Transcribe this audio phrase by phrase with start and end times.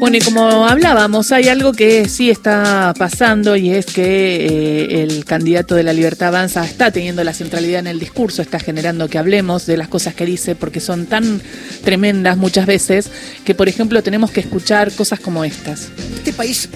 [0.00, 5.26] Bueno, y como hablábamos, hay algo que sí está pasando y es que eh, el
[5.26, 9.18] candidato de la Libertad Avanza está teniendo la centralidad en el discurso, está generando que
[9.18, 11.42] hablemos de las cosas que dice porque son tan
[11.84, 13.10] tremendas muchas veces
[13.44, 15.88] que, por ejemplo, tenemos que escuchar cosas como estas.
[16.14, 16.70] Este país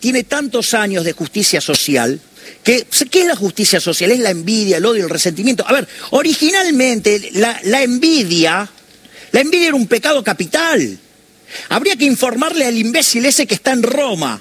[0.00, 2.18] tiene tantos años de justicia social
[2.64, 4.10] que, ¿Qué es la justicia social?
[4.10, 5.64] Es la envidia, el odio, el resentimiento.
[5.64, 8.68] A ver, originalmente la envidia,
[9.30, 10.98] la envidia era un pecado capital.
[11.68, 14.40] Habría que informarle al imbécil ese que está en Roma,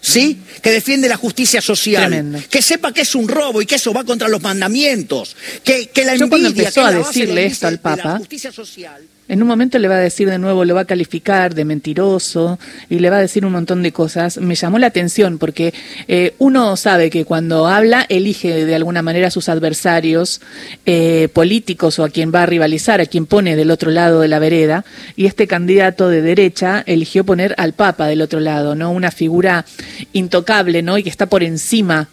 [0.00, 0.38] ¿sí?
[0.62, 2.44] Que defiende la justicia social.
[2.50, 5.36] Que sepa que es un robo y que eso va contra los mandamientos.
[5.64, 9.78] Que, que la envidia, empezó a decirle esto al Papa, justicia social, en un momento
[9.78, 12.58] le va a decir de nuevo, lo va a calificar de mentiroso
[12.88, 14.38] y le va a decir un montón de cosas.
[14.38, 15.72] Me llamó la atención porque
[16.08, 20.40] eh, uno sabe que cuando habla elige de alguna manera a sus adversarios
[20.84, 24.26] eh, políticos o a quien va a rivalizar, a quien pone del otro lado de
[24.26, 24.84] la vereda.
[25.14, 28.90] Y este candidato de derecha eligió poner al Papa del otro lado, ¿no?
[28.90, 29.64] Una figura
[30.12, 30.98] intocable, ¿no?
[30.98, 32.08] Y que está por encima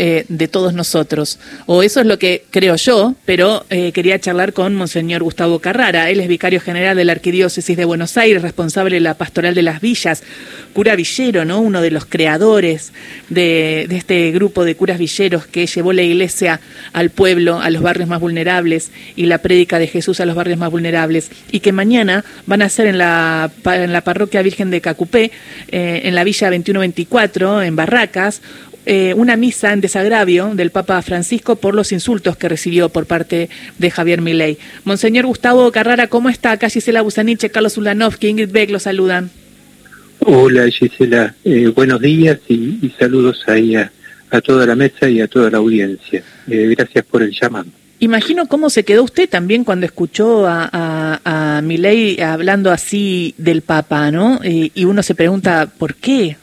[0.00, 1.40] eh, de todos nosotros.
[1.66, 6.08] O eso es lo que creo yo, pero eh, quería charlar con Monseñor Gustavo Carrara.
[6.08, 9.62] Él es vicario general de la Arquidiócesis de Buenos Aires, responsable de la pastoral de
[9.62, 10.22] las villas,
[10.72, 11.58] cura villero, ¿no?
[11.58, 12.92] Uno de los creadores
[13.28, 16.60] de, este grupo de curas villeros que llevó la iglesia
[16.92, 20.58] al pueblo, a los barrios más vulnerables y la prédica de Jesús a los barrios
[20.58, 21.28] más vulnerables.
[21.50, 25.32] Y que mañana van a ser en la, en la parroquia Virgen de Cacupé,
[25.72, 28.42] eh, en la villa 2124, en Barracas,
[28.90, 33.50] eh, una misa en desagravio del Papa Francisco por los insultos que recibió por parte
[33.76, 34.56] de Javier Milei.
[34.84, 36.52] Monseñor Gustavo Carrara, ¿cómo está?
[36.52, 39.28] Acá Gisela Busaniche, Carlos Ulanovsky, Ingrid Beck lo saludan.
[40.20, 43.92] Hola Gisela, eh, buenos días y, saludos ahí a,
[44.42, 46.22] toda la mesa y a toda la audiencia.
[46.48, 47.66] Eh, gracias por el llamado.
[47.98, 53.60] Imagino cómo se quedó usted también cuando escuchó a, a, a Milei hablando así del
[53.60, 54.40] Papa, ¿no?
[54.42, 56.38] y uno se pregunta, ¿por qué?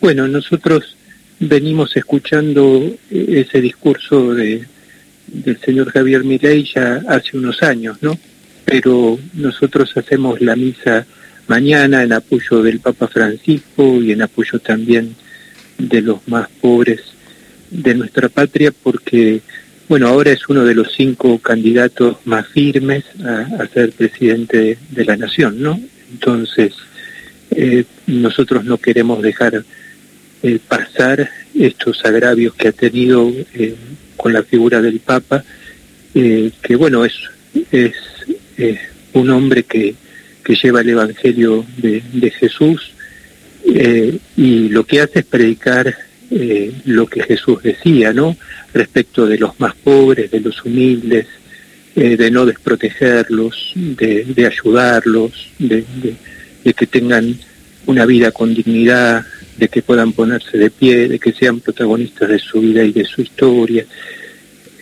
[0.00, 0.94] Bueno, nosotros
[1.40, 4.64] venimos escuchando ese discurso de,
[5.26, 8.18] del señor Javier Milei ya hace unos años, ¿no?
[8.64, 11.06] Pero nosotros hacemos la misa
[11.46, 15.14] mañana en apoyo del Papa Francisco y en apoyo también
[15.78, 17.00] de los más pobres
[17.70, 19.40] de nuestra patria porque,
[19.88, 25.16] bueno, ahora es uno de los cinco candidatos más firmes a, ser presidente de, la
[25.16, 25.80] nación, ¿no?
[26.10, 26.74] Entonces,
[27.50, 29.64] eh, nosotros no queremos dejar
[30.40, 33.74] eh, pasar estos agravios que ha tenido eh,
[34.16, 35.42] con la figura del Papa,
[36.14, 37.14] eh, que bueno, es,
[37.72, 38.78] es
[39.14, 39.96] un hombre que,
[40.44, 42.92] que, lleva el Evangelio de, de Jesús
[44.36, 45.94] y lo que hace es predicar
[46.84, 48.36] lo que Jesús decía, ¿no?
[48.72, 51.26] Respecto de los más pobres, de los humildes,
[51.94, 55.84] de no desprotegerlos, de, ayudarlos, de
[56.74, 57.36] que tengan
[57.86, 59.26] una vida con dignidad,
[59.58, 63.04] de que puedan ponerse de pie, de que sean protagonistas de su vida y de
[63.04, 63.84] su historia.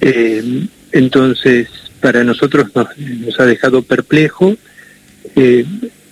[0.01, 1.69] Eh, entonces,
[2.01, 4.55] para nosotros nos, ha dejado perplejo.
[5.35, 5.65] Eh,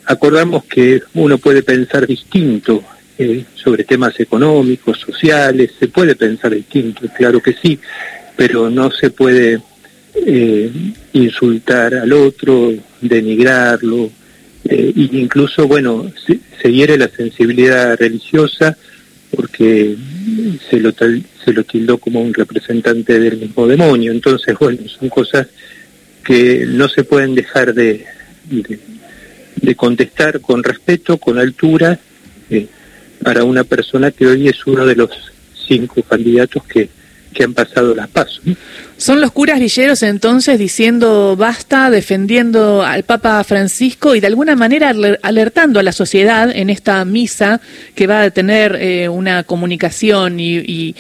[0.06, 2.82] acordamos que uno puede pensar distinto
[3.18, 7.78] eh, sobre temas económicos, sociales, se puede pensar distinto, claro que sí,
[8.36, 9.60] pero no se puede
[11.12, 14.10] insultar al otro, denigrarlo,
[14.64, 18.76] eh, incluso, bueno, se, se, hiere la sensibilidad religiosa
[19.30, 19.96] porque
[20.70, 24.12] se lo, se lo tildó como un representante del mismo demonio.
[24.12, 25.48] Entonces, bueno, son cosas
[26.24, 28.04] que no se pueden dejar de,
[28.48, 31.98] de, contestar con respeto, con altura,
[32.50, 32.66] eh,
[33.22, 35.10] para una persona que hoy es uno de los
[35.66, 36.88] cinco candidatos que,
[37.34, 38.40] que han pasado las pasos.
[38.96, 44.94] Son los curas villeros entonces diciendo basta, defendiendo al Papa Francisco y de alguna manera
[45.22, 47.60] alertando a la sociedad en esta misa
[47.94, 50.94] que va a tener eh, una comunicación y,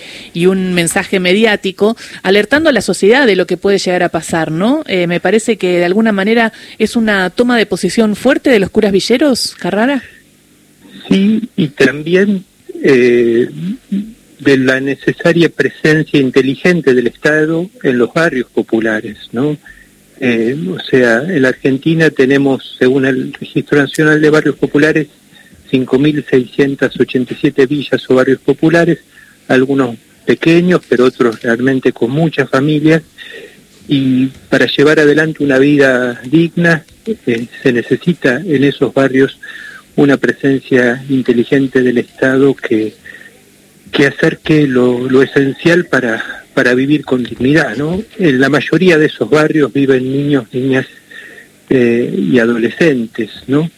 [0.46, 4.82] un mensaje mediático, alertando a la sociedad de lo que puede llegar a pasar, ¿no?
[4.86, 8.70] Eh, me parece que de alguna manera es una toma de posición fuerte de los
[8.70, 10.02] curas villeros, Carrara.
[11.08, 12.44] Sí, y también
[12.82, 13.48] eh,
[14.38, 19.56] de la necesaria presencia inteligente del Estado en los barrios populares, ¿no?
[20.20, 25.08] Eh, o sea, en la Argentina tenemos, según el Registro Nacional de Barrios Populares,
[25.70, 29.00] 5.687 villas o barrios populares,
[29.48, 33.02] algunos pequeños, pero otros realmente con muchas familias,
[33.88, 39.38] y para llevar adelante una vida digna eh, se necesita en esos barrios
[39.96, 42.94] una presencia inteligente del Estado que
[43.94, 48.02] que acerque lo, lo esencial para, para vivir con dignidad, ¿no?
[48.18, 50.86] En la mayoría de esos barrios viven niños, niñas
[51.70, 53.70] eh, y adolescentes, ¿no?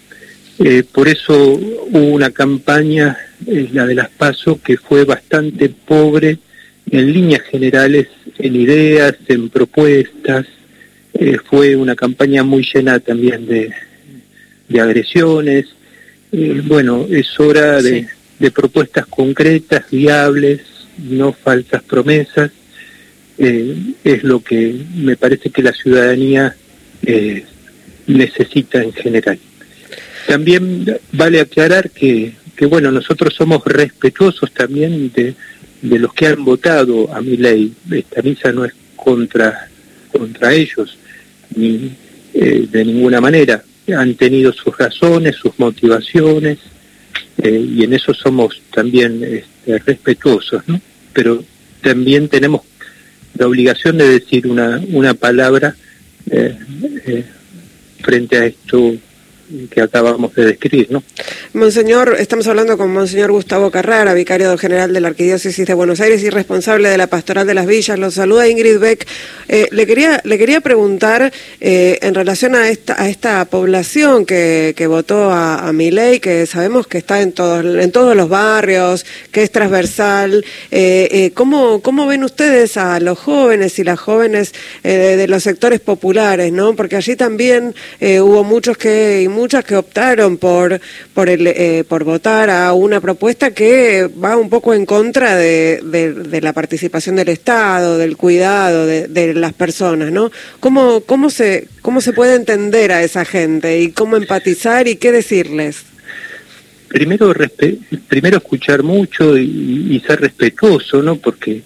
[0.59, 6.39] Eh, por eso hubo una campaña, la de las PASO, que fue bastante pobre
[6.91, 8.09] en líneas generales,
[8.39, 10.47] en ideas, en propuestas.
[11.13, 13.71] Eh, fue una campaña muy llena también de,
[14.81, 15.67] agresiones.
[16.33, 18.09] Eh, bueno, es hora de,
[18.53, 20.61] propuestas concretas, viables,
[20.99, 22.50] no falsas promesas.
[23.38, 26.56] es lo que me parece que la ciudadanía
[28.06, 29.38] necesita en general.
[30.27, 35.35] También vale aclarar que, que bueno, nosotros somos respetuosos también de,
[35.82, 37.73] de los que han votado a mi ley.
[37.91, 39.69] Esta misa no es contra,
[40.11, 40.99] contra ellos,
[41.55, 41.93] ni
[42.35, 43.62] eh, de ninguna manera.
[43.97, 46.59] Han tenido sus razones, sus motivaciones,
[47.38, 50.81] eh, y en eso somos también este, respetuosos, ¿no?
[51.12, 51.44] Pero
[51.83, 52.62] también tenemos
[53.35, 55.77] la obligación de decir una, una palabra
[56.31, 56.56] eh,
[58.00, 58.97] frente a esto
[59.70, 61.02] que acabamos de describir, ¿no?
[61.52, 66.22] Monseñor, estamos hablando con Monseñor Gustavo Carrara, vicario general de la Arquidiócesis de Buenos Aires
[66.22, 67.98] y responsable de la Pastoral de las Villas.
[67.98, 69.06] Los saluda Ingrid Beck.
[69.48, 74.75] Eh, le quería le quería preguntar eh, en relación a esta a esta población que,
[74.76, 78.28] que votó a, a mi ley, que sabemos que está en todos en todos los
[78.28, 80.44] barrios, que es transversal.
[80.70, 84.52] Eh, ¿cómo, ¿Cómo ven ustedes a los jóvenes y las jóvenes
[84.82, 86.75] de los sectores populares, no?
[86.75, 90.81] Porque allí también hubo muchos que muchas que optaron por,
[91.15, 95.81] por, el, eh, por votar a una propuesta que va un poco en contra de,
[95.85, 100.33] de, la participación del Estado, del cuidado de, de, las personas, ¿no?
[100.59, 105.12] ¿Cómo, cómo, se, ¿Cómo se puede entender a esa gente y cómo empatizar y qué
[105.12, 105.85] decirles?
[106.89, 107.35] Primero,
[108.09, 111.17] primero escuchar mucho y, ser respetuoso, ¿no?
[111.17, 111.62] Porque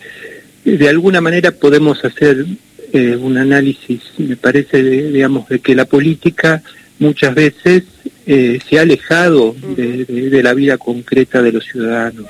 [0.64, 2.46] de alguna manera podemos hacer
[2.92, 6.62] eh, un análisis, me parece, digamos, de que la política
[7.00, 7.82] muchas veces
[8.26, 12.26] eh, se ha alejado de, la vida concreta de los ciudadanos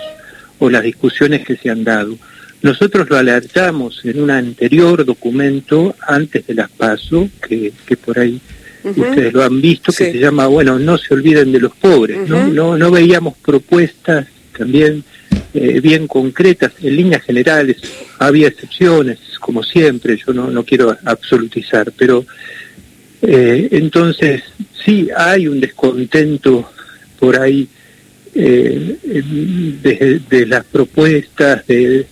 [0.58, 2.16] o las discusiones que se han dado.
[2.62, 7.72] Nosotros lo alertamos en un anterior documento antes de las PASO, que,
[8.04, 8.40] por ahí
[8.84, 12.28] ustedes lo han visto, que se llama, bueno, no se olviden de los pobres.
[12.28, 12.46] ¿no?
[12.46, 14.26] no, no veíamos propuestas
[14.56, 15.04] también
[15.52, 17.78] eh, bien concretas, en líneas generales,
[18.18, 22.24] había excepciones, como siempre, yo no, no quiero absolutizar, pero
[23.22, 24.42] eh, entonces,
[24.84, 26.70] sí hay un descontento
[27.18, 27.68] por ahí
[28.34, 32.06] eh, de, las propuestas, de,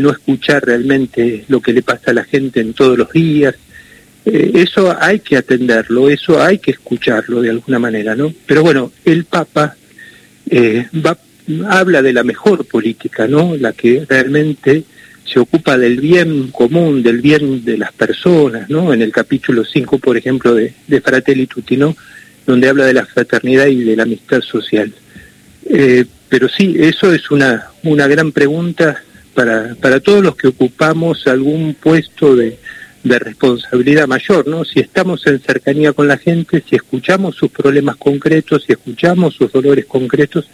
[0.00, 3.54] no escuchar realmente lo que le pasa a la gente en todos los días.
[4.24, 8.32] Eh, eso hay que atenderlo, eso hay que escucharlo de alguna manera, ¿no?
[8.46, 9.76] Pero bueno, el Papa
[11.68, 13.54] habla de la mejor política, ¿no?
[13.56, 14.84] La que realmente
[15.32, 18.92] se ocupa del bien común, del bien de las personas, ¿no?
[18.92, 21.48] En el capítulo 5, por ejemplo, de, de Fratelli.
[22.46, 24.92] Donde habla de la fraternidad y de la amistad social.
[25.68, 29.02] Eh, pero sí, eso es una, una gran pregunta
[29.34, 32.58] para, para todos los que ocupamos algún puesto de,
[33.04, 34.64] de responsabilidad mayor, ¿no?
[34.64, 39.52] Si estamos en cercanía con la gente, si escuchamos sus problemas concretos, si escuchamos sus
[39.52, 40.48] dolores concretos,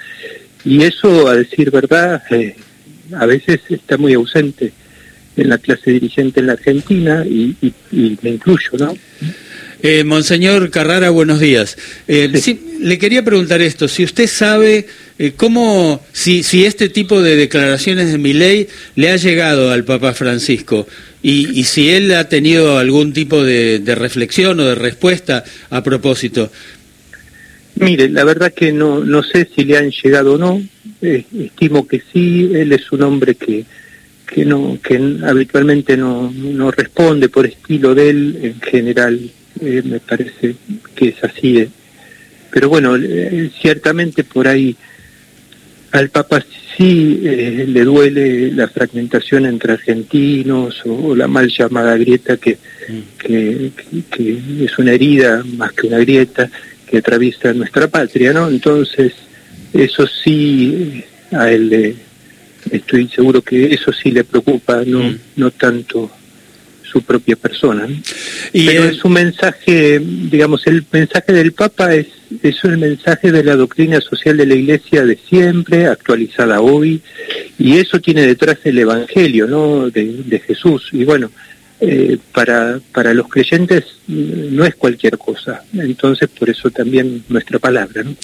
[0.65, 2.57] y eso, a decir verdad, eh,
[3.13, 4.73] a veces está muy ausente
[5.37, 7.57] en la clase dirigente en la Argentina y,
[8.23, 8.97] me incluyo, ¿no?
[9.83, 11.77] Eh, Monseñor Carrara, buenos días.
[12.09, 12.31] Eh,
[12.81, 14.87] le quería preguntar esto, si usted sabe
[15.19, 19.85] eh, cómo, si, si este tipo de declaraciones de mi ley le ha llegado al
[19.85, 20.87] Papa Francisco
[21.23, 25.83] y, y si él ha tenido algún tipo de, de, reflexión o de respuesta a
[25.83, 26.51] propósito.
[27.77, 30.63] Mire, la verdad que no, no sé si le han llegado o no,
[31.05, 33.65] eh, estimo que sí, él es un hombre que,
[34.27, 39.21] que, no, que habitualmente no, no responde por estilo de él, en general
[39.61, 40.57] eh, me parece
[40.95, 41.59] que es así.
[41.59, 41.69] Eh.
[42.51, 42.97] Pero bueno,
[43.61, 44.77] ciertamente por ahí
[45.93, 46.45] al Papa
[46.77, 52.59] sí le duele la fragmentación entre argentinos o, la mal llamada grieta que,
[52.89, 53.19] mm.
[53.19, 53.71] que,
[54.11, 56.51] que, es una herida más que una grieta
[56.87, 58.49] que atraviesa nuestra patria, ¿no?
[58.49, 59.13] Entonces,
[59.75, 61.97] eso sí a él le,
[62.71, 65.19] estoy seguro que eso sí le preocupa, no, mm.
[65.37, 66.11] no tanto
[66.83, 67.89] su propia persona.
[68.53, 72.07] Pero es un mensaje, digamos, el mensaje del Papa es,
[72.41, 77.03] es el mensaje de la doctrina social de la Iglesia de siempre, actualizada hoy,
[77.59, 79.91] y eso tiene detrás el Evangelio, ¿no?
[79.91, 80.89] De, de Jesús.
[80.93, 81.33] Y bueno,
[81.81, 85.63] eh, para, para los creyentes no es cualquier cosa.
[85.73, 88.03] Entonces, por eso también nuestra palabra.
[88.03, 88.17] ¿no?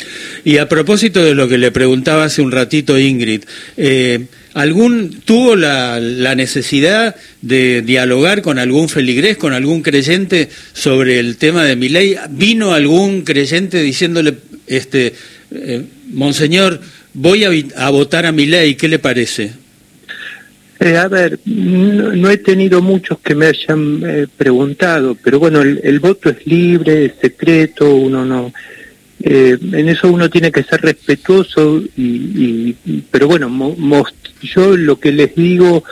[0.44, 3.44] Y a propósito de lo que le preguntaba hace un ratito Ingrid,
[3.76, 11.18] eh, ¿algún tuvo la, la, necesidad de dialogar con algún feligrés, con algún creyente sobre
[11.18, 12.16] el tema de mi ley?
[12.30, 14.34] ¿Vino algún creyente diciéndole,
[14.66, 15.14] este,
[15.52, 16.80] eh, Monseñor,
[17.14, 17.44] voy
[17.76, 19.52] a, votar a mi ley, ¿qué le parece?
[20.82, 26.00] Eh, a ver, no, he tenido muchos que me hayan eh, preguntado, pero bueno, el,
[26.00, 28.50] voto es libre, es secreto, uno no...
[29.22, 32.72] Eh, en eso uno tiene que ser respetuoso, y,
[33.10, 33.50] pero bueno,
[34.40, 35.84] yo lo que les digo,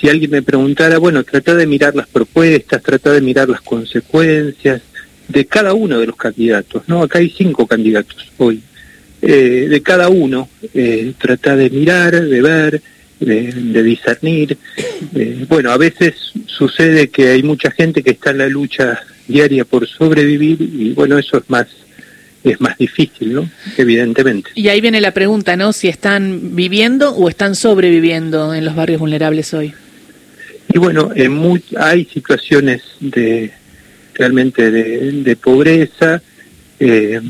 [0.00, 4.80] si alguien me preguntara, bueno, trata de mirar las propuestas, trata de mirar las consecuencias
[5.26, 7.02] de cada uno de los candidatos, ¿no?
[7.02, 8.62] Acá hay cinco candidatos hoy.
[9.20, 10.48] de cada uno,
[11.18, 12.82] trata de mirar, de ver,
[13.20, 14.56] de, discernir.
[15.14, 16.14] Eh, bueno, a veces
[16.46, 21.18] sucede que hay mucha gente que está en la lucha diaria por sobrevivir y bueno,
[21.18, 21.66] eso es más
[22.44, 23.50] es más difícil, ¿no?
[23.78, 24.50] Evidentemente.
[24.54, 25.72] Y ahí viene la pregunta, ¿no?
[25.72, 29.72] Si están viviendo o están sobreviviendo en los barrios vulnerables hoy.
[30.72, 33.50] Y bueno, en hay situaciones de
[34.14, 36.22] realmente de, pobreza,
[36.78, 37.20] eh,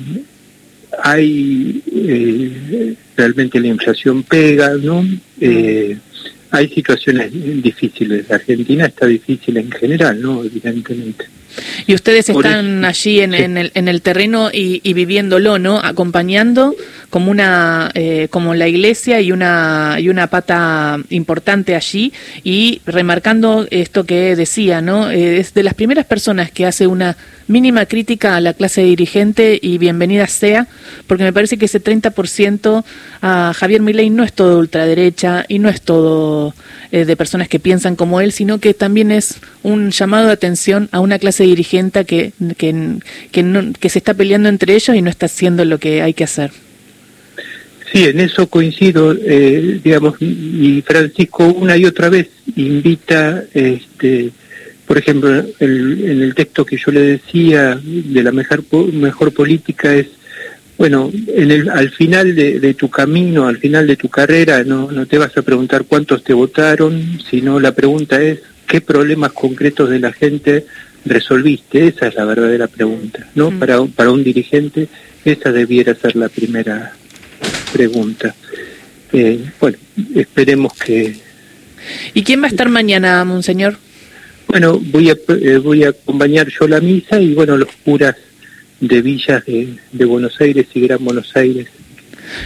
[1.03, 5.07] hay eh, realmente la inflación pega, ¿no?
[5.41, 5.97] Eh,
[6.51, 7.33] hay situaciones
[7.63, 8.29] difíciles.
[8.29, 10.45] La Argentina está difícil en general, ¿no?
[10.45, 11.27] Evidentemente.
[11.87, 15.79] Y ustedes están allí en, el, en el terreno y, viviéndolo, ¿no?
[15.79, 16.75] Acompañando
[17.11, 23.69] como una eh, como la iglesia y una y una pata importante allí y remarcando
[23.71, 25.11] esto que decía, ¿no?
[25.11, 29.59] Eh, es de las primeras personas que hace una mínima crítica a la clase dirigente
[29.61, 30.67] y bienvenida sea,
[31.07, 32.85] porque me parece que ese 30%
[33.23, 36.55] a Javier Milei no es todo ultraderecha y no es todo
[36.91, 40.89] eh, de personas que piensan como él, sino que también es un llamado de atención
[40.93, 42.99] a una clase dirigente que, que,
[43.31, 46.51] que, se está peleando entre ellos y no está haciendo lo que hay que hacer.
[47.93, 54.31] Sí, en eso coincido, eh, digamos, y Francisco una y otra vez invita, este,
[54.87, 60.09] por ejemplo, en el texto que yo le decía de la mejor, mejor política es,
[60.77, 61.13] bueno,
[61.73, 65.43] al final de, tu camino, al final de tu carrera, no, no te vas a
[65.43, 70.67] preguntar cuántos te votaron, sino la pregunta es qué problemas concretos de la gente
[71.05, 71.89] resolviste.
[71.89, 73.51] Esa es la verdadera pregunta, ¿no?
[73.51, 73.59] Mm.
[73.59, 74.89] Para, para un dirigente,
[75.25, 76.93] esa debiera ser la primera
[77.73, 78.35] pregunta.
[79.13, 79.79] Eh, bueno,
[80.15, 81.17] esperemos que...
[82.15, 83.77] ¿Y quién va a estar mañana, Monseñor?
[84.49, 88.17] Bueno, voy a, eh, voy a acompañar yo la misa y bueno, los curas
[88.81, 91.69] de villas de, Buenos Aires y Gran Buenos Aires.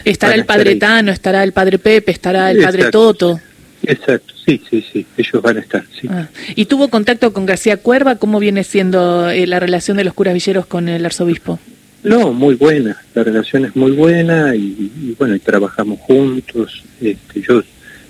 [0.05, 3.41] ¿Estará el Padre Tano, estará el Padre Pepe, estará el Padre Toto?
[3.83, 5.85] Exacto, sí, sí, sí, ellos van a estar.
[6.01, 6.09] Sí.
[6.11, 6.29] Ah.
[6.55, 8.17] ¿Y tuvo contacto con García Cuerva?
[8.17, 11.59] ¿Cómo viene siendo eh, la relación de los curas villeros con el arzobispo?
[12.03, 17.63] No, muy buena, la relación es muy buena y, bueno, y trabajamos juntos, este, yo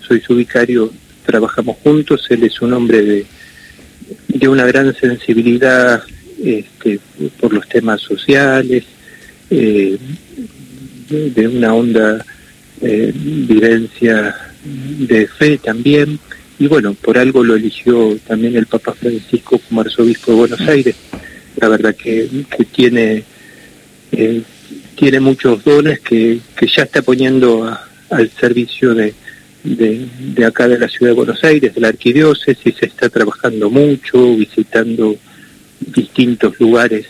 [0.07, 0.93] soy su vicario,
[1.25, 3.27] trabajamos juntos, él es un hombre de,
[4.29, 6.03] de una gran sensibilidad
[6.43, 7.01] este,
[7.41, 8.85] por los temas sociales,
[9.51, 9.99] eh,
[11.09, 12.25] de, una honda
[12.83, 16.19] eh, vivencia de fe también,
[16.59, 20.97] y bueno, por algo lo eligió también el Papa Francisco como arzobispo de Buenos Aires,
[21.57, 23.25] la verdad que, que tiene
[24.13, 24.43] eh,
[24.97, 27.79] tiene muchos dones que, que ya está poniendo
[28.11, 29.15] al servicio de,
[29.63, 34.35] de, acá de la ciudad de Buenos Aires, de la arquidiócesis, se está trabajando mucho,
[34.37, 35.17] visitando
[35.79, 37.07] distintos lugares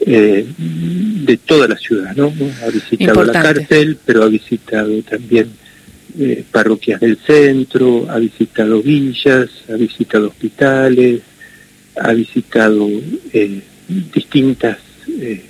[0.00, 2.32] eh, de toda la ciudad, ¿no?
[2.66, 5.48] Ha visitado la cárcel, pero ha visitado también
[6.18, 11.22] eh, parroquias del centro, ha visitado villas, ha visitado hospitales,
[11.96, 12.88] ha visitado
[13.32, 13.60] eh,
[14.14, 14.78] distintas
[15.08, 15.42] eh,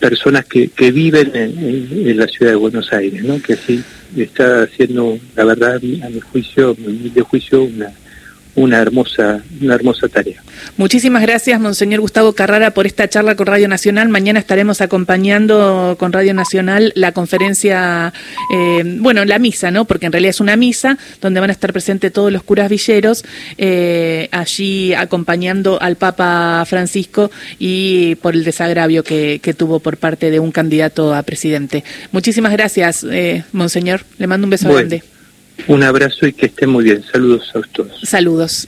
[0.00, 3.40] personas que, que viven en, la ciudad de Buenos Aires, ¿no?
[3.40, 3.82] que sí
[4.16, 7.92] está haciendo, la verdad, a mi juicio, a mi juicio, una,
[8.56, 10.42] una hermosa, una hermosa tarea.
[10.78, 14.08] Muchísimas gracias, Monseñor Gustavo Carrara, por esta charla con Radio Nacional.
[14.08, 18.12] Mañana estaremos acompañando con Radio Nacional la conferencia,
[18.52, 19.84] eh, bueno, la misa, ¿no?
[19.84, 23.24] Porque en realidad es una misa donde van a estar presentes todos los curas villeros,
[23.58, 30.40] eh, allí acompañando al Papa Francisco y por el desagravio que, tuvo por parte de
[30.40, 31.84] un candidato a presidente.
[32.10, 34.02] Muchísimas gracias, eh, Monseñor.
[34.18, 35.02] Le mando un beso grande.
[35.68, 37.02] Un abrazo y que esté muy bien.
[37.02, 38.00] Saludos a todos.
[38.02, 38.64] Saludos.